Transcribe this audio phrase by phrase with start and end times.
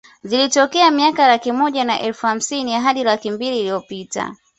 [0.23, 4.35] Zilitokea miaka laki moja na elfu hamsini hadi laki mbili iliyopita